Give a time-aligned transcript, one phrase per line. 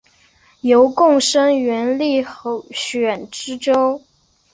[0.61, 4.01] 由贡生援例候选知州。